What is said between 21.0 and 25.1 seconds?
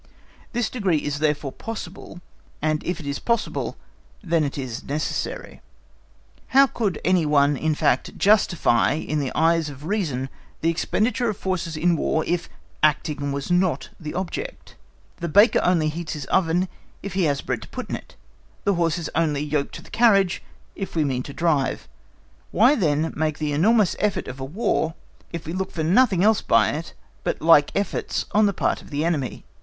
mean to drive; why then make the enormous effort of a War